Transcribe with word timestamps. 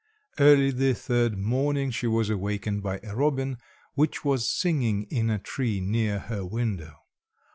Early 0.39 0.71
the 0.71 0.95
third 0.95 1.37
morning 1.37 1.91
she 1.91 2.07
was 2.07 2.31
awakened 2.31 2.81
by 2.81 2.97
a 3.03 3.15
robin 3.15 3.57
which 3.93 4.25
was 4.25 4.49
singing 4.51 5.03
in 5.11 5.29
a 5.29 5.37
tree 5.37 5.79
near 5.79 6.17
her 6.17 6.43
window. 6.43 7.03